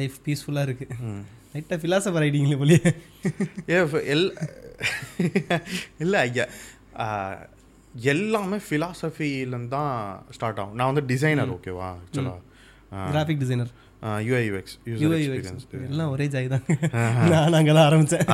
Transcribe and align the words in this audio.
Life 0.00 0.18
பீஸ்ஃபுல்லாக 0.26 0.66
இருக்குது 0.68 0.96
லைட்டாக 1.54 1.78
ஃபிலாசபர் 1.82 2.24
ஐடிங்களே 2.26 2.58
போலியே. 2.62 2.90
ஏ 3.72 3.78
எல் 4.14 4.28
இல்லை 6.04 6.18
ஐயா 6.26 6.46
எல்லாமே 8.12 8.58
ஃபிலாசபிலேருந்து 8.66 9.70
தான் 9.76 9.92
ஸ்டார்ட் 10.36 10.60
ஆகும். 10.62 10.76
நான் 10.78 10.90
வந்து 10.90 11.02
டிசைனர் 11.12 11.52
ஓகேவா 11.56 11.88
ஆக்சுவலாக 12.02 12.38
graphic 13.12 13.40
designer 13.44 13.70
UI 14.26 14.42
UX 14.48 14.76
UI 15.02 15.18
experience 15.24 15.64
எல்லாம் 15.90 16.12
ஒரே 16.14 16.26
ஜாய் 16.34 16.52
தான். 16.52 16.64
நான் 17.32 17.58
அங்கே 17.60 17.72
தான் 17.78 17.86
ஆரம்பித்தேன் 17.88 18.24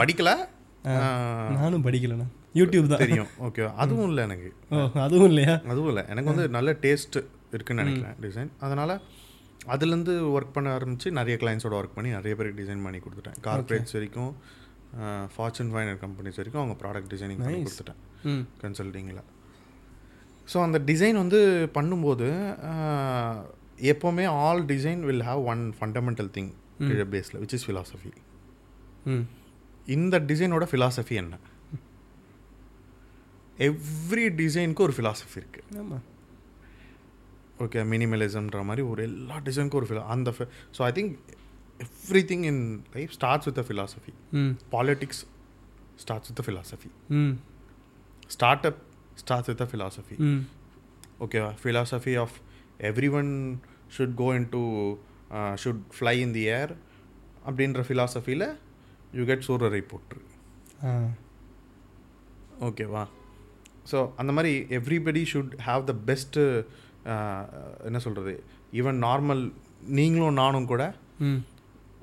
படிக்கல? 0.00 0.30
நானும் 1.58 1.84
படிக்கலண்ணா. 1.86 2.26
யூடியூப் 2.60 2.88
தான். 2.90 3.02
தெரியும் 3.04 3.30
ஓகே 3.46 3.62
அதுவும் 3.82 4.08
இல்லை 4.10 4.22
எனக்கு. 4.28 4.50
அதுவும் 5.06 5.28
இல்லையா? 5.30 5.54
அதுவும் 5.72 5.90
இல்லை. 5.92 6.04
எனக்கு 6.12 6.30
வந்து 6.32 6.46
நல்ல 6.56 6.72
டேஸ்ட் 6.84 7.18
இருக்குன்னு 7.56 7.82
நினைக்கிறேன் 7.82 8.16
டிசைன் 8.24 8.50
அதனால் 8.66 8.94
அதுலேருந்து 9.68 10.12
ஒர்க் 10.36 10.54
பண்ண 10.56 10.72
ஆரம்பித்து 10.72 11.10
நிறைய 11.18 11.38
கிளைண்ட்ஸோட 11.42 11.76
ஒர்க் 11.80 11.96
பண்ணி 11.96 12.10
நிறைய 12.10 12.32
பேருக்கு 12.38 12.62
டிசைன் 12.62 12.82
பண்ணி 12.86 12.98
கொடுத்துட்டேன். 12.98 13.38
கார்பரேட்ஸ் 13.46 13.96
வரைக்கும் 13.96 14.30
ஃபார்ச்சூன் 15.34 15.72
ஃபைனர் 15.74 16.00
கம்பெனிஸ் 16.04 16.38
வரைக்கும் 16.40 16.62
அவங்க 16.62 16.76
ப்ராடக்ட் 16.82 17.10
டிசைனிங் 17.14 17.42
பண்ணி 17.46 17.62
கொடுத்துட்டேன். 17.62 18.00
கன்சல்டிங்கில் 18.62 19.22
ஸோ 20.52 20.62
அந்த 20.66 20.78
டிசைன் 20.90 21.16
வந்து 21.22 21.40
பண்ணும்போது 21.74 22.28
எப்போவுமே 23.92 24.24
all 24.44 24.64
design 24.64 25.00
will 25.00 25.24
have 25.30 25.42
one 25.52 25.74
fundamental 25.80 26.30
thing 26.36 26.52
பேஸில் 27.14 27.40
விச் 27.42 27.54
இஸ் 27.56 27.66
philosophy. 27.70 28.12
ம். 29.12 29.24
இந்த 29.96 30.20
டிசைனோட 30.30 30.64
philosophy 30.72 31.16
என்ன? 31.22 31.36
எவ்ரி 33.58 34.24
டிசைனுக்கு 34.40 34.84
ஒரு 34.86 34.94
philosophy 34.96 35.38
இருக்குது 35.42 35.78
ஆமாம் 35.82 36.04
ஓகே 37.58 37.80
மினிமலிசம்ன்ற 37.90 38.60
மாதிரி 38.64 38.82
ஒரு 38.86 39.02
எல்லா 39.02 39.36
டிசைனுக்கும் 39.44 39.80
ஒரு 39.80 39.86
philo- 39.86 40.08
அந்த 40.08 40.30
so 40.76 40.82
I 40.82 40.92
think 40.92 41.12
everything 42.28 42.44
in 42.44 42.62
life 42.94 43.12
starts 43.12 43.48
with 43.48 43.60
a 43.60 43.64
um 44.38 44.52
politics 44.72 45.22
starts 45.96 46.30
with 46.30 46.40
a 46.42 46.78
um 47.18 47.34
startup 48.66 48.80
starts 49.16 49.50
with 49.50 49.62
a 49.62 49.68
um 50.28 50.42
ஓகேவா 51.20 51.50
philosophy 51.60 52.14
of 52.16 52.36
everyone 53.14 53.30
should 53.96 54.14
go 54.14 54.28
into 54.50 54.62
should 55.62 55.82
fly 55.96 56.14
in 56.20 56.32
the 56.32 56.44
air 56.54 56.72
அப்படின்ற 57.46 57.82
ஃபிலாசபியில் 57.88 58.46
you 59.12 59.24
get 59.24 59.46
சூரரை 59.46 59.82
ஆ. 60.84 60.90
ஓகேவா 62.60 63.04
so 63.90 63.98
அந்த 64.16 64.32
மாதிரி 64.32 64.52
everybody 64.70 65.22
should 65.32 65.52
have 65.64 65.82
the 65.84 65.94
best 66.06 66.42
என்ன 67.88 67.98
சொல்கிறது 68.06 68.32
even 68.80 68.98
normal 69.06 69.42
நீங்களும் 69.98 70.38
நானும் 70.42 70.70
கூட 70.72 70.82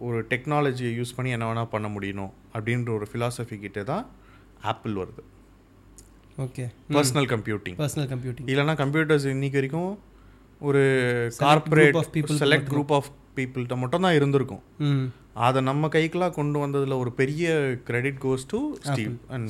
ஒரு 0.06 0.20
டெக்னாலஜியை 0.32 0.92
யூஸ் 1.00 1.16
பண்ணி 1.16 1.34
என்ன 1.36 1.48
வேணால் 1.50 1.74
பண்ண 1.74 1.88
முடியணும் 1.96 2.32
அப்படின்ற 2.56 2.90
ஒரு 2.98 3.06
philosophy 3.14 3.58
கிட்டே 3.64 3.84
தான் 3.92 4.06
ஆப்பிள் 4.72 4.96
வருது. 5.02 5.24
Okay 6.46 6.64
personal 6.96 7.28
computing 7.34 7.78
personal 7.82 8.10
computing 8.14 8.48
இல்லைன்னா 8.52 8.76
கம்ப்யூட்டர்ஸ் 8.84 9.28
இன்னைக்கு 9.34 9.60
வரைக்கும் 9.60 9.92
ஒரு 10.70 10.82
people 12.16 12.38
செலக்ட் 12.44 12.72
குரூப் 12.74 12.94
ஆஃப் 12.98 13.10
பீப்புள்கிட்ட 13.38 13.76
மட்டும் 13.84 14.06
தான் 14.06 14.16
இருந்திருக்கும். 14.20 14.64
அதை 15.48 15.60
நம்ம 15.70 15.88
கைக்கெலாம் 15.96 16.38
கொண்டு 16.40 16.58
வந்ததில் 16.64 17.02
ஒரு 17.04 17.12
பெரிய 17.20 17.52
credit 17.90 18.20
goes 18.26 18.50
to 18.54 18.60
Steve 18.90 19.14
and 19.36 19.50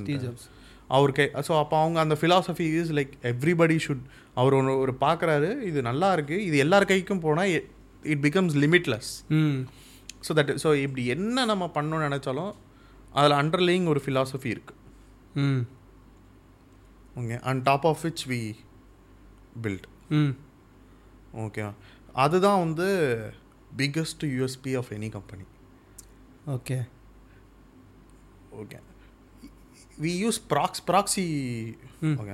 our 0.94 1.12
guy 1.12 1.26
so 1.48 1.54
அப்போ 1.60 1.76
அவங்க 1.82 1.98
அந்த 2.00 2.16
philosophy 2.22 2.68
is 2.80 2.92
like 2.98 3.14
everybody 3.30 3.78
should 3.86 4.04
அவர் 4.38 4.54
ஒன்று 4.54 4.74
ஒரு 4.80 4.94
பார்க்குறாரு 5.02 5.50
இது 5.64 5.80
நல்லா 5.82 6.10
இருக்குது 6.16 6.46
இது 6.48 6.58
எல்லார் 6.58 6.90
கைக்கும் 6.90 7.24
போனால் 7.24 7.54
it 8.06 8.22
becomes 8.24 8.56
limitless 8.64 9.12
hmm. 9.38 9.58
So 10.26 10.34
that 10.40 10.54
so 10.64 10.72
இப்படி 10.84 11.06
என்ன 11.14 11.46
நம்ம 11.46 11.72
பண்ணணும்னு 11.76 12.08
நினச்சாலும் 12.08 12.52
அதில் 13.14 13.38
அண்டர்லேயிங் 13.40 13.88
ஒரு 13.88 14.02
philosophy 14.06 14.52
இருக்குது 14.54 14.80
ம். 15.44 15.64
Okay 17.16 17.38
and 17.44 17.64
top 17.64 17.86
of 17.86 18.04
which 18.06 18.24
we 18.30 18.42
build 19.64 19.88
hmm. 20.14 20.34
Okay 21.42 21.64
அதுதான் 22.18 22.60
வந்து 22.60 22.88
biggest 23.78 24.24
USP 24.32 24.74
of 24.78 24.92
any 24.94 25.10
company 25.10 25.46
okay. 26.52 26.78
Okay. 28.56 28.78
We 30.04 30.12
use 30.24 30.40
ப்ராக்ஸ் 30.52 30.84
proxy 30.90 31.26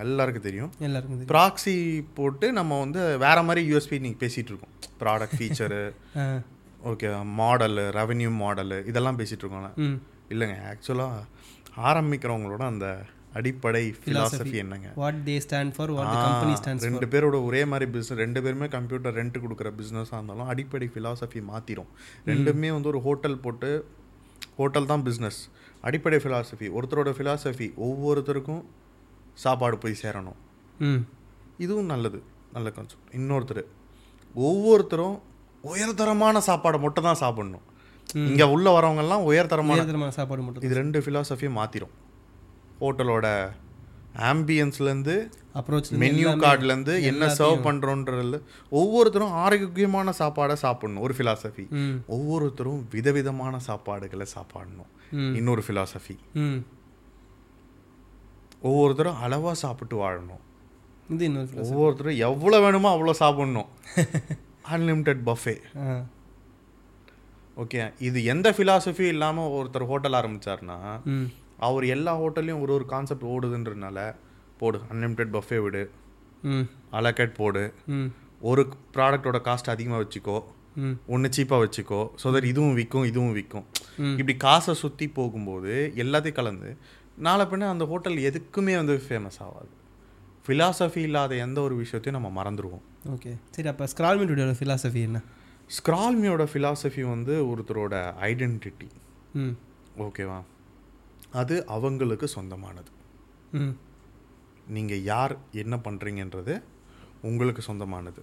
எல்லாருக்கும் 0.04 0.46
தெரியும். 0.48 0.72
எல்லாருக்கும் 0.88 1.26
ப்ராக்ஸி 1.34 1.76
போட்டு 2.18 2.48
நம்ம 2.60 2.80
வந்து 2.84 3.02
வேற 3.26 3.42
மாதிரி 3.50 3.64
யூஎஸ்பி 3.72 4.00
நீங்கள் 4.06 4.22
பேசிகிட்டு 4.24 4.52
இருக்கோம். 4.54 4.74
Product 5.04 5.38
feature 5.40 5.82
okay 6.92 7.08
model 7.42 7.86
revenue 8.00 8.32
model 8.44 8.80
இதெல்லாம் 8.92 9.20
பேசிகிட்டு 9.22 9.46
இருக்கோம்ல. 9.46 9.72
இல்லைங்க 10.34 10.58
ஆக்சுவலாக 10.74 11.24
ஆரம்பிக்கிறவங்களோட 11.92 12.64
அந்த 12.74 12.88
அடிப்படை 13.40 13.82
philosophy. 14.04 14.56
என்னங்க? 14.62 14.88
What 15.02 15.20
they 15.28 15.34
stand 15.46 15.74
for 15.76 15.92
what 15.96 16.14
company 16.28 16.54
stands 16.60 16.86
ரெண்டு 16.88 17.08
பேரோட 17.14 17.38
ஒரே 17.48 17.62
மாதிரி 17.72 17.86
பிஸ்னஸ் 17.94 18.22
ரெண்டு 18.24 18.40
பேருமே 18.46 18.68
கம்ப்யூட்டர் 18.76 19.16
ரெண்ட் 19.20 19.38
கொடுக்குற 19.44 19.72
பிஸ்னஸாக 19.80 20.20
இருந்தாலும் 20.20 20.50
அடிப்படை 20.54 20.88
philosophy 20.96 21.42
மாற்றிடும் 21.52 21.92
ரெண்டுமே 22.32 22.70
வந்து 22.78 22.92
ஒரு 22.94 23.02
ஹோட்டல் 23.08 23.38
போட்டு 23.44 23.70
ஹோட்டல் 24.60 24.86
தான் 24.86 25.04
பிஸ்னஸ் 25.06 25.40
அடிப்படை 25.84 26.18
philosophy. 26.18 26.68
ஒருத்தரோட 26.78 27.10
philosophy 27.20 27.68
ஒவ்வொருத்தருக்கும் 27.86 28.62
சாப்பாடு 29.34 29.78
போய் 29.78 30.02
சேரணும். 30.02 30.38
ம். 30.80 31.02
இதுவும் 31.58 31.86
நல்லது. 31.86 32.20
நல்ல 32.54 32.72
கான்செப்ட் 32.72 33.14
இன்னொருத்தர். 33.14 33.64
ஒவ்வொருத்தரும் 34.36 35.18
உயர்தரமான 35.64 36.38
சாப்பாடை 36.48 36.80
மட்டும் 36.80 37.04
தான் 37.04 37.22
சாப்பிடணும். 37.22 37.66
இங்கே 38.30 38.44
உள்ள 38.44 38.80
வரவங்கெல்லாம் 38.80 39.24
உயர்தரமான 39.30 40.08
சாப்பாடு 40.10 40.42
மட்டும் 40.42 40.64
இது 40.64 40.76
ரெண்டு 40.76 41.00
ஃபிலாசபியும் 41.00 41.58
மாற்றிடும் 41.60 41.96
ஹோட்டலோட 42.80 43.28
ஆம்பியன்ஸ்லேருந்து 44.30 45.16
அப்ரோச் 45.56 45.88
மெனு 46.02 46.24
கார்ட்லேருந்து 46.42 46.94
என்ன 47.04 47.28
சர்வ் 47.38 47.64
பண்ணுறோன்றதுல 47.64 48.38
ஒவ்வொருத்தரும் 48.72 49.32
ஆரோக்கியமான 49.40 50.14
சாப்பாடை 50.20 50.54
சாப்பிடணும் 50.64 51.04
ஒரு 51.04 51.16
ஃபிலாசபி 51.18 51.66
ஒவ்வொருத்தரும் 52.08 52.82
விதவிதமான 52.92 53.60
சாப்பாடுகளை 53.68 54.28
சாப்பிடணும். 54.34 54.92
இன்னொரு 55.36 55.64
ஃபிலாசபி 55.68 56.16
ஒவ்வொருத்தரும் 58.62 59.20
அளவாக 59.22 59.56
சாப்பிட்டு 59.56 59.96
வாழணும். 59.98 60.44
இது 61.10 61.26
இன்னொரு 61.26 61.48
philosophy. 61.48 61.74
ஒவ்வொருத்தரும் 61.74 62.18
எவ்வளோ 62.26 62.60
வேணுமோ 62.60 62.90
அவ்வளோ 62.96 63.14
சாப்பிடணும். 63.20 63.70
அன்லிமிட்டெட் 64.72 65.22
பஃபே 65.26 65.56
ஓகே 67.58 67.80
இது 68.00 68.24
எந்த 68.26 68.52
ஃபிலாசபி 68.52 69.06
இல்லாமல் 69.08 69.54
ஒருத்தர் 69.56 69.86
ஹோட்டல் 69.86 70.14
ஆரம்பிச்சாருன்னா 70.14 70.78
ம். 71.14 71.28
அவர் 71.60 71.86
எல்லா 71.88 72.20
ஹோட்டல்லையும் 72.22 72.62
ஒரு 72.62 72.74
ஒரு 72.74 72.86
கான்செப்ட் 72.86 73.26
ஓடுதுன்றதுனால 73.26 74.00
போடு 74.60 74.80
அன்லிமிட்டெட் 74.92 75.34
பஃபே 75.34 75.60
விடு. 75.62 75.84
ம். 76.50 76.66
அலக்கட் 76.94 77.34
போடு. 77.34 77.64
ஒரு 78.42 78.62
ப்ராடக்டோட 78.94 79.38
காஸ்ட் 79.46 79.70
அதிகமாக 79.70 80.02
வச்சுக்கோ. 80.04 80.38
ம். 80.78 80.96
ஒன்று 81.08 81.30
சீப்பாக 81.30 81.62
வச்சுக்கோ. 81.64 82.02
ஸோ 82.22 82.28
தட் 82.32 82.44
இதுவும் 82.44 82.74
விற்கும் 82.74 83.06
இதுவும் 83.06 83.34
விற்கும். 83.34 83.66
இப்படி 84.14 84.36
காசை 84.38 84.74
சுற்றி 84.76 85.08
போகும்போது 85.10 85.74
எல்லாத்தையும் 85.96 86.32
கலந்து 86.34 86.70
நாளை 87.18 87.46
பின்ன 87.46 87.70
அந்த 87.70 87.86
ஹோட்டல் 87.86 88.18
எதுக்குமே 88.28 88.76
வந்து 88.76 88.96
ஃபேமஸ் 89.06 89.40
ஆகாது. 89.40 89.72
ஃபிலாசபி 90.46 90.98
இல்லாத 91.00 91.36
எந்த 91.38 91.62
ஒரு 91.62 91.76
விஷயத்தையும் 91.76 92.18
நம்ம 92.18 92.30
மறந்துடுவோம் 92.38 92.86
ஓகே 93.10 93.32
சரி 93.52 93.68
அப்போ 93.68 93.86
ஸ்க்ரால்மெண்டோட 93.86 94.54
ஃபிலாசபி 94.60 95.02
என்ன? 95.02 95.20
ஸ்க்ரால்மியோட 95.70 96.44
ஃபிலாசபி 96.52 97.02
வந்து 97.10 97.34
ஒருத்தரோட 97.50 97.96
ஐடென்டிட்டி 98.22 98.88
ம். 99.34 99.54
ஓகேவா 100.00 100.40
அது 101.32 101.56
அவங்களுக்கு 101.68 102.28
சொந்தமானது. 102.28 102.90
ம். 103.54 103.74
நீங்கள் 104.76 105.06
யார் 105.12 105.34
என்ன 105.64 105.76
பண்ணுறீங்கன்றது 105.86 106.56
உங்களுக்கு 107.30 107.62
சொந்தமானது. 107.70 108.22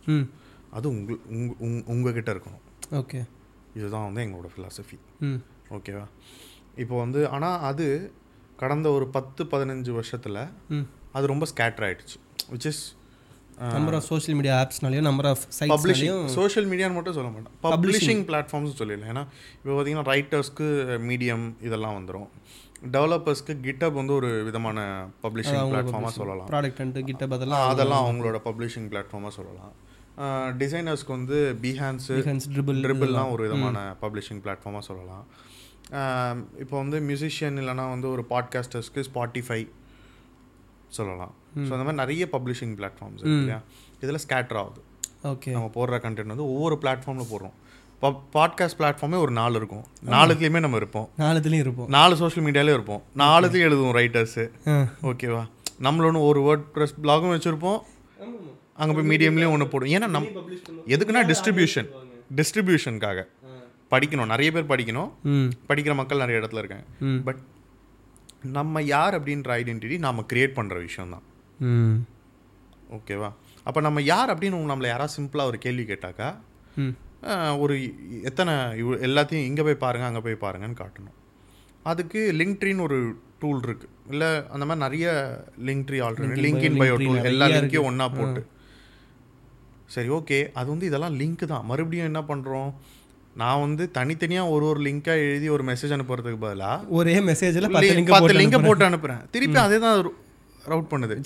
அது 0.76 0.86
உங்கள் 0.94 1.20
உங் 1.36 1.48
உங் 1.66 1.80
உங்ககிட்ட 1.92 2.30
இருக்கணும். 2.34 2.62
ஓகே. 3.00 3.20
இதுதான் 3.78 4.06
வந்து 4.08 4.22
எங்களோட 4.26 4.50
ஃபிலாசபி 4.54 4.98
ஓகேவா 5.76 6.04
இப்போ 6.82 6.94
வந்து 7.04 7.20
ஆனால் 7.36 7.58
அது 7.70 7.86
கடந்த 8.60 8.86
ஒரு 8.96 9.06
பத்து 9.16 9.42
பதினஞ்சு 9.52 9.90
வருஷத்தில் 9.96 10.42
அது 11.16 11.24
ரொம்ப 11.32 11.44
ஸ்கேட்டர் 11.52 11.86
ஆயிடுச்சு. 11.88 12.16
Which 12.52 12.68
is 12.70 12.82
number 13.74 13.96
of 13.98 14.06
social 14.10 14.36
media 14.38 14.54
ஆப்ஸ்னாலையும் 14.62 15.06
number 15.08 15.28
of 15.30 15.44
publishing 15.72 16.18
social 16.36 16.66
மீடியான்னு 16.72 16.96
மட்டும் 16.98 17.16
சொல்ல 17.18 17.28
மாட்டேன் 17.34 17.54
பப்ளிஷிங் 17.66 18.22
பிளாட்ஃபார்ம்ஸ் 18.30 18.78
சொல்லிடலாம். 18.80 19.10
ஏன்னா 19.12 19.24
இப்போ 19.60 19.70
பார்த்தீங்கன்னா 19.76 20.06
ரைட்டர்ஸ்க்கு 20.12 20.66
மீடியம் 21.10 21.46
இதெல்லாம் 21.68 21.96
வந்துடும் 21.98 22.28
டெவலப்பர்ஸ்க்கு 22.94 23.54
கிட்டப் 23.66 23.98
வந்து 24.00 24.12
ஒரு 24.18 24.30
விதமான 24.48 24.78
பப்ளிஷிங் 25.24 25.66
பிளாட்ஃபார்மாக 25.72 26.12
சொல்லலாம். 26.20 26.48
ப்ராடக்ட் 26.52 26.80
அண்ட் 26.84 26.98
கிட்ட 27.10 27.28
அதெல்லாம் 27.36 27.66
அதெல்லாம் 27.72 28.04
அவங்களோட 28.06 28.38
பப்ளிஷிங் 28.48 28.88
பிளாட்ஃபார்மாக 28.92 29.34
சொல்லலாம். 29.38 29.74
டிசைனர்ஸ்க்கு 30.62 31.12
வந்து 31.18 31.38
பிஹான்ஸு 31.64 32.14
Dribbble 32.54 32.78
ட்ரிபிள்லாம் 32.84 33.32
ஒரு 33.34 33.42
விதமான 33.46 33.78
பப்ளிஷிங் 34.04 34.40
பிளாட்ஃபார்மாக 34.44 34.84
சொல்லலாம். 34.90 35.24
இப்போ 36.62 36.74
வந்து 36.82 36.98
மியூசிஷியன் 37.08 37.58
இல்லைனா 37.62 37.84
வந்து 37.94 38.08
ஒரு 38.14 38.22
பாட்காஸ்டர்ஸ்க்கு 38.32 39.04
ஸ்பாட்டிஃபை 39.08 39.60
சொல்லலாம். 40.98 41.34
ஸோ 41.66 41.70
அந்த 41.74 41.84
மாதிரி 41.86 42.00
நிறைய 42.02 42.24
பப்ளிஷிங் 42.36 42.74
பிளாட்ஃபார்ம்ஸ் 42.78 43.22
இல்லையா? 43.32 43.60
இதில் 44.04 44.22
ஸ்கேட்டர் 44.24 44.58
ஆகுது. 44.62 44.80
ஓகே 45.32 45.52
நம்ம 45.56 45.68
போடுற 45.76 45.98
கண்டென்ட் 46.04 46.32
வந்து 46.34 46.48
ஒவ்வொரு 46.54 46.76
பிளாட்ஃபார்மில் 46.82 47.30
போடுறோம். 47.32 47.54
பாட்காஸ்ட் 48.02 48.78
பிளாட்ஃபார்மே 48.78 49.18
ஒரு 49.18 49.32
நாலு 49.38 49.54
இருக்கும். 49.56 49.84
நாலுத்துலேயுமே 50.06 50.60
நம்ம 50.64 50.76
இருப்போம். 50.76 51.06
நாலுத்துலேயும் 51.18 51.64
இருப்போம். 51.66 51.88
நாலு 51.88 52.16
சோஷியல் 52.16 52.46
மீடியாலேயும் 52.48 52.78
இருப்போம். 52.78 53.02
நாலுத்தையும் 53.16 53.66
எழுதுவோம் 53.68 53.96
ரைட்டர்ஸு 54.00 54.44
ஓகேவா? 55.10 55.42
நம்மளோட 55.86 56.20
ஒரு 56.28 56.40
வேர்ட் 56.46 56.66
ப்ரெஸ் 56.74 56.96
பிளாகும் 57.02 57.32
வச்சுருப்போம். 57.36 57.80
அங்கே 58.80 58.94
போய் 58.96 59.08
மீடியம்லேயும் 59.12 59.54
ஒன்று 59.54 59.68
போடும் 59.68 59.88
ஏன்னா 59.88 60.08
நம் 60.14 60.28
எதுக்குன்னா 60.94 61.22
டிஸ்ட்ரிபியூஷன் 61.30 61.88
டிஸ்ட்ரிபியூஷனுக்காக 62.38 63.22
படிக்கணும். 63.90 64.30
நிறைய 64.32 64.50
பேர் 64.52 64.70
படிக்கணும். 64.72 65.10
படிக்கிற 65.68 65.94
மக்கள் 65.94 66.22
நிறைய 66.24 66.40
இடத்துல 66.40 66.62
இருக்காங்க. 66.62 66.86
பட் 67.26 67.40
நம்ம 68.56 68.82
யார் 68.82 69.14
அப்படின்ற 69.18 69.50
ஐடென்டிட்டி 69.60 69.98
நம்ம 69.98 70.24
கிரியேட் 70.32 70.56
பண்ணுற 70.58 70.76
விஷயம் 70.86 71.14
தான் 71.14 72.06
ஓகேவா? 72.96 73.30
அப்போ 73.68 73.80
நம்ம 73.80 74.02
யார் 74.12 74.32
அப்படின்னு 74.32 74.58
நம்மளை 74.72 74.88
யாராவது 74.92 75.16
சிம்பிளாக 75.16 75.50
ஒரு 75.52 75.58
கேள்வி 75.58 75.84
கேட்டாக்கா 75.92 76.28
ஒரு 77.62 77.74
எத்தனை 78.30 78.52
எல்லாத்தையும் 79.08 79.46
இங்கே 79.50 79.62
போய் 79.68 79.82
பாருங்கள் 79.84 80.10
அங்கே 80.10 80.22
போய் 80.26 80.42
பாருங்கன்னு 80.44 80.80
காட்டணும். 80.82 81.16
அதுக்கு 81.90 82.20
லிங்க்ட்ரின்னு 82.40 82.84
ஒரு 82.88 82.98
டூல் 83.40 83.62
இருக்குது 83.66 83.92
இல்லை 84.12 84.28
அந்த 84.54 84.64
மாதிரி 84.68 84.82
நிறைய 84.86 85.06
Linktree 85.68 85.98
already 86.06 86.42
link in 86.46 86.78
bio 86.82 86.92
Linktree 86.92 87.08
tool 87.08 87.30
எல்லா. 87.32 87.46
லிங்க்கையும் 87.56 87.88
ஒன்றா 87.90 88.06
போட்டு. 88.18 88.42
சரி 89.94 90.08
ஓகே 90.18 90.38
அது 90.58 90.68
வந்து 90.72 90.86
இதெல்லாம் 90.90 91.16
லிங்க் 91.20 91.44
தான். 91.52 91.66
மறுபடியும் 91.70 92.08
என்ன 92.10 92.22
பண்ணுறோம் 92.30 92.70
நான் 93.42 93.62
வந்து 93.64 93.84
தனித்தனியாக 93.96 94.52
ஒரு 94.54 94.64
ஒரு 94.70 94.80
லிங்காக 94.86 95.24
எழுதி 95.28 95.48
ஒரு 95.56 95.64
மெசேஜ் 95.70 95.94
அனுப்புறதுக்கு 95.96 96.40
பதிலாக 96.44 96.94
ஒரே 96.98 97.16
மெசேஜில் 97.30 97.68
பத்து 97.74 97.96
லிங்க் 97.98 98.12
போட்டு 98.14 98.38
லிங்கை 98.40 98.86
அனுப்புகிறேன் 98.90 99.22
திருப்பி 99.34 99.58
அதே 99.66 99.78
தான் 99.86 99.96
ரவுட் 100.64 100.88
பண்ணுது. 100.92 101.16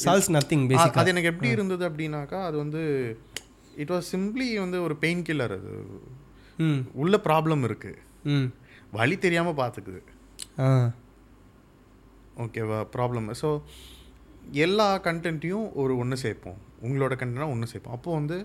அது 0.96 1.11
எனக்கு 1.12 1.31
எப்படி 1.32 1.50
இருந்தது 1.56 1.85
அப்படின்னாக்கா 1.91 2.38
அது 2.49 2.56
வந்து 2.64 2.82
இட் 3.81 3.91
வாஸ் 3.91 4.09
சிம்பிளி 4.12 4.47
வந்து 4.59 4.82
ஒரு 4.82 4.97
பெயின் 4.97 5.23
கில்லர் 5.23 5.55
அது. 5.56 5.75
ம். 6.59 6.81
உள்ள 6.93 7.21
ப்ராப்ளம் 7.25 7.62
இருக்கு. 7.62 7.93
ம். 8.25 8.49
வழி 8.93 9.19
தெரியாம 9.19 9.50
பார்த்துக்குது 9.53 10.00
ஓகேவா? 12.37 12.79
ப்ராப்ளம் 12.97 13.35
ஸோ 13.43 13.49
எல்லா 14.53 14.87
கண்டென்ட்டையும் 14.99 15.73
ஒரு 15.73 15.97
ஒன்று 15.97 16.17
சேர்ப்போம். 16.17 16.59
உங்களோட 16.82 17.15
கண்டென்ட்னா 17.15 17.50
ஒன்று 17.50 17.67
சேர்ப்போம். 17.67 17.94
அப்போ 17.94 18.12
வந்து 18.12 18.37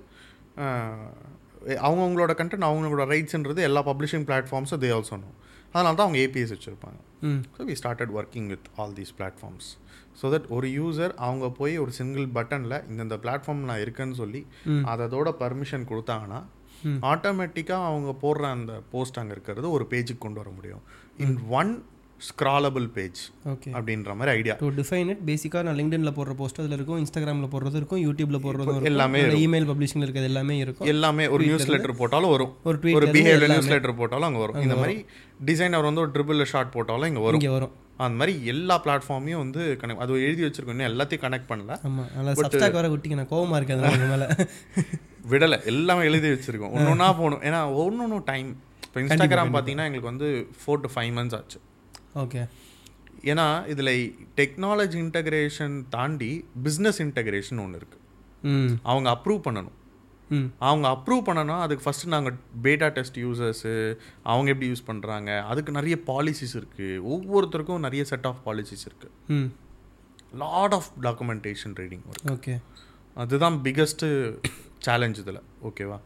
அவங்கவங்களோட 1.86 2.34
கண்டென்ட் 2.40 2.68
அவங்களோட 2.70 3.06
ரைட்ஸ்ன்றது 3.14 3.62
எல்லா 3.70 3.82
பப்ளிஷிங் 3.90 4.26
பிளாட்ஃபார்ம்ஸும் 4.30 4.82
தே 4.84 4.90
ஆல்சோ 4.98 5.18
நோ 5.24 5.30
அதனால 5.74 5.94
தான் 6.00 6.08
அவங்க 6.08 6.20
ஏபிஎஸ் 6.26 6.54
வச்சுருப்பாங்க. 6.56 7.00
So 7.56 7.62
we 7.70 7.76
started 7.80 8.12
working 8.20 8.50
with 8.54 8.68
all 8.82 8.94
these 9.00 9.14
platforms 9.18 9.70
so 10.20 10.26
that 10.34 10.48
ஒரு 10.58 10.68
யூசர் 10.80 11.14
அவங்க 11.28 11.46
போய் 11.60 11.74
ஒரு 11.84 11.92
சிங்கிள் 12.00 12.28
பட்டனில் 12.38 12.78
இந்தந்த 12.92 13.16
பிளாட்ஃபார்ம் 13.24 13.64
நான் 13.70 13.82
இருக்கேன்னு 13.86 14.18
சொல்லி 14.22 14.42
அதோட 14.92 15.32
பர்மிஷன் 15.42 15.88
கொடுத்தாங்கன்னா 15.92 16.40
ஆட்டோமேட்டிக்காக 17.12 17.90
அவங்க 17.92 18.12
போடுற 18.24 18.46
அந்த 18.58 18.74
போஸ்ட் 18.94 19.20
அங்கே 19.20 19.34
இருக்கிறது 19.36 19.68
ஒரு 19.78 19.86
பேஜுக்கு 19.92 20.24
கொண்டு 20.26 20.42
வர 20.42 20.50
முடியும். 20.58 20.84
In 21.24 21.38
one 21.60 21.72
scrollable 22.22 22.86
page 22.96 23.22
okay 23.52 23.70
அப்படின்ற 23.78 24.12
மாதிரி 24.18 24.32
ஐடியா 24.40 24.54
டு 24.62 24.68
டிஃபைன் 24.78 25.10
இட் 25.14 25.24
பேசிக்காக 25.30 25.64
நான் 25.68 25.78
லிங்க்டின்ல 25.80 26.12
போடுற 26.18 26.34
போஸ்ட் 26.40 26.60
அதில் 26.62 26.76
இருக்கும் 26.78 27.00
இன்ஸ்டாகிராமில் 27.02 27.50
போடுறது 27.54 27.78
இருக்கும் 27.82 28.02
யூடியூப்ல 28.06 28.38
போடுறதும் 28.46 28.76
இருக்கும் 28.76 28.92
எல்லாமே 28.92 29.22
இமெயில் 29.46 29.68
பப்ளிஷிங்கில் 29.72 30.06
இருக்கிறது 30.08 30.30
எல்லாமே 30.32 30.56
இருக்கும். 30.66 30.88
எல்லாமே 30.94 31.26
ஒரு 31.36 31.44
நியூஸ் 31.50 31.68
லெட்டர் 31.74 31.96
போட்டாலும் 32.02 32.34
வரும். 32.36 32.54
ஒரு 32.70 32.78
tweet 32.84 32.96
ஒரு 33.00 33.08
பிஹேவியர் 33.16 33.52
நியூஸ் 33.54 33.72
லெட்டர் 33.74 33.98
போட்டாலும் 34.02 34.28
அங்கே 34.30 34.42
வரும். 34.46 34.60
இந்த 34.66 34.78
மாதிரி 34.82 34.96
டிசைனர் 35.50 35.88
வந்து 35.90 36.04
ஒரு 36.06 36.12
ட்ரிபிள் 36.16 36.46
ஷார்ட் 36.54 36.72
போட்டாலும் 36.78 37.10
இங்கே 37.12 37.24
வரும். 37.28 37.42
இங்கே 37.42 37.52
வரும். 37.58 37.74
அந்த 38.06 38.16
மாதிரி 38.22 38.34
எல்லா 38.54 38.78
பிளாட்ஃபார்மையும் 38.86 39.42
வந்து 39.44 39.62
கனெக்ட் 39.82 40.04
அது 40.06 40.22
எழுதி 40.30 40.44
வச்சிருக்கோம் 40.48 40.76
இன்னும் 40.78 40.90
எல்லாத்தையும் 40.92 41.24
கனெக்ட் 41.26 41.50
பண்ணல. 41.52 41.76
ஆமாம் 41.90 42.10
நல்லா 42.16 42.32
சப்ஸ்டாக் 42.42 42.80
வர 42.80 42.88
குட்டிக்கு 42.94 43.20
நான் 43.22 43.32
கோவமாக 43.34 43.60
இருக்கேன் 43.62 44.10
மேலே. 44.14 44.28
விடலை 45.32 45.58
எல்லாமே 45.72 46.02
எழுதி 46.10 46.30
வச்சிருக்கோம். 46.34 46.74
ஒன்று 46.76 46.92
ஒன்றா 46.96 47.08
போகணும். 47.20 47.44
ஏன்னா 47.50 47.62
ஒன்று 47.84 48.04
ஒன்று 48.08 48.18
டைம் 48.32 48.50
இப்போ 48.88 49.00
இன்ஸ்டாகிராம் 49.04 49.54
பார்த்தீங்கன்னா 49.56 49.88
எங்களுக்கு 49.90 50.12
வந்து 50.14 50.28
ஃபோர் 50.60 50.84
டு 50.84 50.90
ஃபைவ் 50.96 51.14
மந்த்ஸ் 51.20 51.38
ஆச்சு. 51.38 51.60
ஓகே. 52.16 52.42
ஏன்னா 53.24 53.46
இதில் 53.68 53.94
டெக்னாலஜி 54.38 54.98
இன்டகிரேஷன் 55.04 55.76
தாண்டி 55.90 56.32
பிஸ்னஸ் 56.64 57.00
இன்டகிரேஷன் 57.02 57.62
ஒன்று 57.64 57.80
இருக்குது 57.80 58.04
ம். 58.44 58.74
அவங்க 58.84 59.10
அப்ரூவ் 59.12 59.42
பண்ணணும். 59.48 59.76
ம். 60.30 60.48
அவங்க 60.60 60.88
அப்ரூவ் 60.88 61.24
பண்ணனா 61.28 61.56
அதுக்கு 61.60 61.84
ஃபஸ்ட்டு 61.86 62.06
நாங்கள் 62.06 62.36
பேட்டா 62.64 62.88
டெஸ்ட் 62.90 63.18
யூசர்ஸு 63.20 63.74
அவங்க 64.24 64.50
எப்படி 64.52 64.70
யூஸ் 64.72 64.88
பண்ணுறாங்க 64.88 65.30
அதுக்கு 65.44 65.72
நிறைய 65.72 65.98
பாலிசிஸ் 66.08 66.56
இருக்குது 66.56 67.02
ஒவ்வொருத்தருக்கும் 67.10 67.80
நிறைய 67.80 68.04
செட் 68.04 68.28
ஆஃப் 68.28 68.42
பாலிசிஸ் 68.46 68.86
இருக்குது 68.90 69.14
ம். 69.30 69.50
Lot 70.38 70.74
of 70.74 70.90
documentation 71.02 71.76
reading 71.80 72.06
okay. 72.32 72.56
அதுதான் 73.16 73.58
பிக்கஸ்ட்டு 73.64 74.08
சேலஞ்ச் 74.80 75.20
இதில். 75.20 75.42
ஓகேவா 75.64 75.98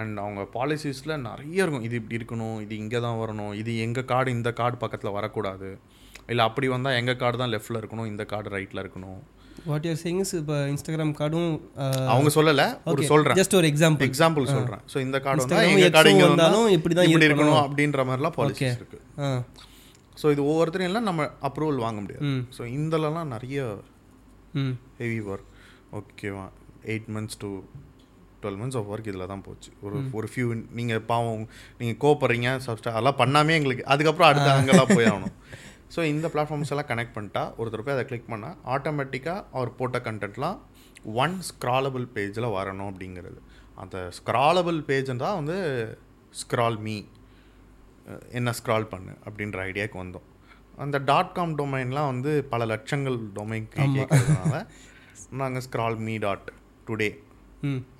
அண்ட் 0.00 0.16
அவங்க 0.24 0.42
பாலிசிஸில் 0.56 1.14
நிறைய 1.28 1.64
இருக்கும். 1.64 1.86
இது 1.88 1.96
இப்படி 2.00 2.18
இருக்கணும் 2.20 2.56
இது 2.64 2.74
இங்கே 2.82 3.00
தான் 3.06 3.18
வரணும் 3.22 3.52
இது 3.60 3.72
எங்கள் 3.86 4.08
கார்டு 4.12 4.36
இந்த 4.38 4.50
கார்டு 4.60 4.76
பக்கத்தில் 4.84 5.16
வரக்கூடாது. 5.18 5.70
இல்லை 6.32 6.44
அப்படி 6.48 6.66
வந்தால் 6.74 6.98
எங்கள் 7.00 7.18
கார்டு 7.22 7.40
தான் 7.42 7.52
லெஃப்ட்டில் 7.54 7.80
இருக்கணும் 7.80 8.08
இந்த 8.12 8.22
கார்டு 8.32 8.48
ரைட்டில் 8.56 8.82
இருக்கணும். 8.84 9.18
வாட் 9.68 9.86
யூர் 9.88 10.00
சேயிங்ஸ் 10.02 10.32
இப்போ 10.38 10.56
இன்ஸ்டாகிராம் 10.72 11.12
கார்டும் 11.20 11.50
அவங்க 12.14 12.30
சொல்லலை 12.38 12.66
ஒரு 12.92 13.06
சொல்கிறேன் 13.10 13.38
ஜஸ்ட் 13.40 13.56
ஒரு 13.60 13.68
எக்ஸாம்பிள் 13.72 14.06
எக்ஸாம்பிள் 14.08 14.50
சொல்கிறேன் 14.54 14.82
ஸோ 14.92 14.96
இந்த 15.06 15.18
கார்டு 15.26 15.42
வந்தால் 15.44 15.68
எங்கள் 15.70 15.94
கார்டு 15.96 16.12
இங்கே 16.14 16.26
வந்தாலும் 16.28 16.66
இப்படி 16.76 16.94
தான் 16.98 17.08
இப்படி 17.10 17.28
இருக்கணும். 17.30 17.60
அப்படின்ற 17.66 18.04
மாதிரிலாம் 18.08 18.36
பாலிசிஸ் 18.38 18.78
இருக்குது 18.80 19.40
ஸோ 20.20 20.26
இது 20.34 20.42
ஒவ்வொருத்தரையும் 20.50 20.90
எல்லாம் 20.90 21.08
நம்ம 21.10 21.24
அப்ரூவல் 21.48 21.82
வாங்க 21.86 22.00
முடியாது. 22.04 22.28
ஸோ 22.56 22.62
இந்தலலாம் 22.76 23.32
நிறைய 23.34 23.64
ஹெவி 25.00 25.18
ஒர்க் 25.32 25.50
ஓகேவா 26.00 26.46
eight 26.92 27.10
months 27.16 27.40
to 27.42 27.50
twelve 28.46 28.58
months 28.62 28.80
of 28.82 28.90
work 28.94 29.12
இதில் 29.12 29.30
தான் 29.34 29.46
போச்சு. 29.46 29.70
ஒரு 29.86 29.96
ஒரு 30.18 30.28
ஃபியூ 30.32 30.48
நீங்கள் 30.80 31.06
பாவம் 31.12 31.46
நீங்கள் 31.80 32.00
கோப்படுறீங்க 32.04 32.50
சப்ஸ்டா 32.66 32.92
அதெல்லாம் 32.96 33.20
பண்ணாமே 33.22 33.54
எங்களுக்கு 33.60 33.84
அதுக்கப்புறம் 33.94 34.30
அடுத்த 34.32 34.50
அங்கெல்லாம் 34.58 34.94
போய் 34.96 35.10
ஆகணும். 35.12 35.34
ஸோ 35.94 36.00
இந்த 36.12 36.26
பிளாட்ஃபார்ம்ஸ் 36.34 36.70
எல்லாம் 36.74 36.88
கனெக்ட் 36.88 37.14
பண்ணிட்டா 37.16 37.42
ஒருத்தர் 37.58 37.82
போய் 37.86 37.94
அதை 37.96 38.04
கிளிக் 38.10 38.30
பண்ணால் 38.30 38.56
ஆட்டோமேட்டிக்காக 38.74 39.44
அவர் 39.56 39.70
போட்ட 39.80 39.98
கண்டென்ட்லாம் 40.06 40.56
ஒன் 41.24 41.36
ஸ்க்ராலபிள் 41.48 42.06
பேஜில் 42.16 42.46
வரணும் 42.56 42.88
அப்படிங்கிறது. 42.92 43.38
அந்த 43.82 43.96
ஸ்க்ராலபிள் 44.18 44.78
பேஜ் 44.88 45.12
தான் 45.24 45.36
வந்து 45.40 45.58
ஸ்க்ரால் 46.40 46.78
மீ 46.86 46.96
என்ன 48.38 48.54
ஸ்க்ரால் 48.60 48.88
பண்ணு 48.94 49.12
அப்படின்ற 49.26 49.60
ஐடியாவுக்கு 49.68 50.02
வந்தோம். 50.02 50.26
அந்த 50.84 50.96
டாட் 51.10 51.32
காம் 51.36 51.54
டொமைன்லாம் 51.60 52.10
வந்து 52.12 52.32
பல 52.52 52.66
லட்சங்கள் 52.72 53.18
டொமைன் 53.38 53.68
கேட்கறதுனால 53.76 54.54
நாங்கள் 55.42 55.64
ஸ்க்ரால் 55.66 55.98
மீ 56.08 56.16
டாட் 56.24 56.48
டுடே 56.88 57.10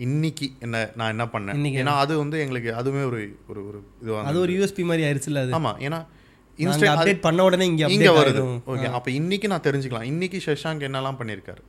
இன்னைக்கு 0.06 0.46
என்ன 0.66 0.82
நான் 1.00 1.12
என்ன 1.14 1.24
பண்ணேன்? 1.34 1.64
ஏன்னா 1.80 1.94
அது 2.02 2.12
வந்து 2.22 2.36
எங்களுக்கு 2.44 2.70
அதுவுமே 2.80 3.02
ஒரு 3.10 3.20
ஒரு 3.50 3.60
ஒரு 3.68 3.80
இதுவாக 4.02 4.28
அது 4.30 4.40
ஒரு 4.44 4.52
யூஎஸ்பி 4.56 4.84
மாதிரி 4.90 5.06
ஆயிடுச்சுல்ல 5.08 5.42
அது? 5.46 5.54
ஆமாம் 5.58 5.80
ஏன்னா 5.86 6.00
இன்ஸ்டா 6.58 6.76
இன்ஸ்டா 6.76 6.92
அப்டேட் 6.92 7.24
பண்ண 7.24 7.40
உடனே 7.46 7.64
இங்கே 7.70 7.88
இங்கே 7.96 8.12
வருது. 8.18 8.42
ஓகே 8.74 8.86
அப்போ 8.98 9.10
இன்னைக்கு 9.20 9.46
நான் 9.52 9.66
தெரிஞ்சுக்கலாம். 9.66 10.06
இன்னைக்கு 10.12 10.38
ஷஷாங்க் 10.46 10.86
என்னெல்லாம் 10.88 11.18
பண்ணியிருக்காரு 11.18 11.62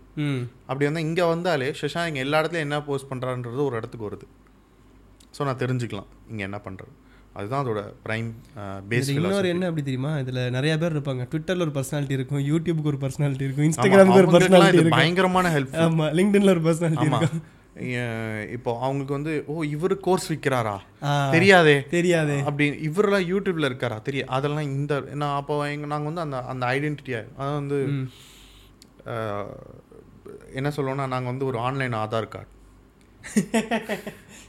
அப்படி 0.69 0.85
வந்து 0.89 1.03
இங்கே 1.07 1.25
வந்தாலே 1.33 1.67
ஷஷாங்க் 1.81 2.23
எல்லா 2.25 2.39
இடத்துலையும் 2.41 2.67
என்ன 2.67 2.79
போஸ்ட் 2.89 3.09
பண்ணுறான்றது 3.11 3.61
ஒரு 3.69 3.77
இடத்துக்கு 3.81 4.07
வருது. 4.09 4.27
ஸோ 5.37 5.43
நான் 5.49 5.61
தெரிஞ்சுக்கலாம் 5.65 6.09
இங்கே 6.31 6.45
என்ன 6.49 6.59
பண்ணுறது 6.67 6.93
அதுதான் 7.39 7.61
அதோட 7.63 7.81
ப்ரைம் 8.05 8.29
பேஸ் 8.91 9.09
இன்னொரு 9.15 9.49
என்ன 9.53 9.65
அப்படி 9.69 9.83
தெரியுமா? 9.89 10.11
இதுல 10.21 10.43
நிறைய 10.55 10.73
பேர் 10.81 10.95
இருப்பாங்க. 10.95 11.23
ட்விட்டர்ல 11.31 11.65
ஒரு 11.65 11.73
பர்சனாலிட்டி 11.75 12.15
இருக்கும் 12.17 12.41
யூடியூப்க்கு 12.51 12.89
ஒரு 12.93 12.99
பர்சனாலிட்டி 13.03 13.45
இருக்கும் 13.47 13.67
இன்ஸ்டாகிராமுக்கு 13.67 14.21
ஒரு 14.23 14.31
பர்சனாலிட்டி 14.35 14.79
இருக்கும். 14.79 14.97
பயங்கரமான 15.01 15.51
ஹெல்ப் 15.57 15.75
ஆமா 15.83 16.07
லிங்க்டின்ல 16.19 16.53
ஒரு 16.55 16.63
பர்சனாலிட்டி 16.67 17.07
இருக்கும். 17.09 17.43
இப்போ 18.55 18.71
அவங்களுக்கு 18.83 19.13
வந்து 19.13 19.33
ஓ 19.47 19.63
இவர் 19.73 19.95
கோர்ஸ் 19.99 20.27
விற்கிறாரா 20.31 20.75
தெரியாதே. 21.33 21.75
தெரியாதே. 21.95 22.37
அப்படி 22.47 22.65
இவரெல்லாம் 22.87 23.27
யூடியூப்ல 23.31 23.69
இருக்காரா? 23.69 23.97
தெரியும் 24.07 24.31
அதெல்லாம் 24.37 24.69
இந்த 24.71 24.93
நான் 25.21 25.35
அப்போ 25.39 25.55
எங்க 25.73 25.87
நாங்கள் 25.93 26.09
வந்து 26.11 26.25
அந்த 26.25 26.39
அந்த 26.53 26.63
ஐடென்டிட்டியா 26.75 27.21
அதாவது 27.37 27.59
வந்து 27.61 27.79
என்ன 30.59 30.69
சொல்லுவோம்னா 30.75 31.07
நாங்கள் 31.13 31.31
வந்து 31.31 31.49
ஒரு 31.49 31.57
ஆன்லைன் 31.59 31.95
ஆதார் 32.03 32.31
கார்டு 32.33 32.53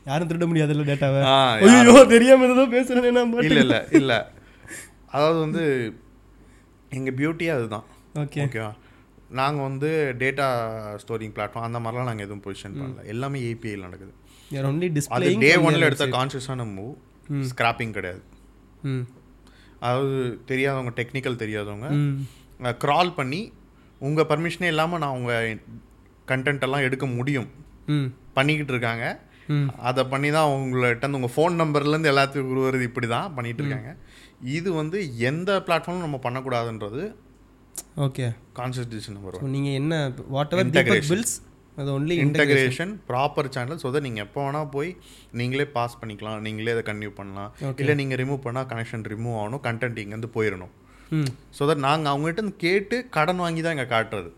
யாரும் 0.08 0.28
திருட 0.30 0.46
முடியாதுல்ல 0.48 0.88
டேட்டாவை 0.88 1.20
ஐயோ 1.68 1.94
தெரியாம 2.14 2.48
ஏதோ 2.48 2.66
பேசுறேன் 2.76 3.08
இல்லை 3.46 3.62
இல்லை 3.64 3.80
இல்லை. 4.00 4.18
அதாவது 5.12 5.38
வந்து 5.46 5.62
எங்கள் 6.92 7.16
பியூட்டியே 7.18 7.52
அதுதான். 7.56 7.86
ஓகே 8.22 8.40
ஓகேவா 8.44 8.70
நாங்கள் 9.38 9.66
வந்து 9.68 9.88
டேட்டா 10.22 10.46
ஸ்டோரிங் 11.02 11.34
பிளாட்ஃபார்ம் 11.36 11.66
அந்த 11.68 11.78
மாதிரிலாம் 11.84 12.08
நாங்கள் 12.10 12.26
எதுவும் 12.26 12.42
பொசிஷன் 12.46 12.78
பண்ணல. 12.80 13.04
எல்லாமே 13.12 13.38
ஏபிஐயில் 13.50 13.86
நடக்குது. 13.86 14.12
அது 15.16 15.30
டே 15.44 15.50
ஒன்ல 15.66 15.88
எடுத்த 15.90 16.06
கான்ஷியஸான 16.16 16.66
மூவ் 16.76 16.94
ஸ்கிராப்பிங் 17.50 17.94
கிடையாது. 17.98 18.22
அதாவது 19.84 20.16
தெரியாதவங்க 20.50 20.92
டெக்னிக்கல் 21.00 21.40
தெரியாதவங்க 21.44 21.88
க்ரால் 22.84 23.12
பண்ணி 23.18 23.40
உங்கள் 24.08 24.28
பர்மிஷனே 24.30 24.68
இல்லாமல் 24.74 25.02
நான் 25.04 25.16
உங்கள் 25.18 25.60
கண்டென்ட் 26.32 26.66
எல்லாம் 26.66 26.86
எடுக்க 26.88 27.06
முடியும். 27.18 27.48
பண்ணிக்கிட்டு 28.38 28.72
இருக்காங்க. 28.74 29.04
அதை 29.88 30.02
பண்ணி 30.12 30.28
தான் 30.36 30.50
உங்கள்கிட்ட 30.54 31.14
உங்கள் 31.18 31.34
ஃபோன் 31.34 31.54
நம்பர்லேருந்து 31.60 32.10
எல்லாத்துக்கும் 32.12 32.50
உருவது 32.54 32.88
இப்படி 32.90 33.08
தான் 33.14 33.34
பண்ணிட்டு 33.36 33.62
இருக்காங்க. 33.62 33.92
இது 34.56 34.68
வந்து 34.80 34.98
எந்த 35.30 35.50
பிளாட்ஃபார்மும் 35.66 36.06
நம்ம 36.06 36.18
பண்ணக்கூடாதுன்றது 36.26 37.02
ஓகே 38.06 38.26
டிசிஷன் 38.94 39.16
நம்பர் 39.18 39.38
ஸோ 39.42 39.50
நீங்கள் 39.56 39.76
என்ன 39.82 39.94
வாட் 40.36 40.54
எவர் 40.56 40.72
தீபக். 40.76 41.06
பில்ஸ் 41.12 41.34
அது 41.80 41.90
only 41.96 42.14
integration 42.24 42.92
proper 43.10 43.48
channel 43.56 43.80
so 43.82 43.88
that 43.94 44.06
நீங்கள் 44.06 44.24
எப்போ 44.26 44.40
வேணால் 44.46 44.70
போய் 44.76 44.90
நீங்களே 45.40 45.66
பாஸ் 45.76 45.98
பண்ணிக்கலாம் 46.00 46.40
நீங்களே 46.46 46.72
அதை 46.76 46.82
கன்டினியூ 46.88 47.12
பண்ணலாம். 47.20 47.50
இல்லை 47.82 47.94
நீங்கள் 48.00 48.18
ரிமூவ் 48.22 48.40
பண்ணால் 48.46 48.68
கனெக்ஷன் 48.72 49.04
ரிமூவ் 49.12 49.36
ஆகணும் 49.42 49.62
கண்டென்ட் 49.68 50.00
இங்கேருந்து 50.02 50.30
போயிடணும். 50.36 50.72
ஸோ 51.56 51.62
தட் 51.70 51.84
நாங்கள் 51.88 52.12
அவங்ககிட்ட 52.12 52.54
கேட்டு 52.64 52.96
கடன் 53.16 53.42
வாங்கி 53.44 53.62
தான் 53.66 53.76
இங்கே 53.76 53.88
காட்டுறது. 53.94 54.30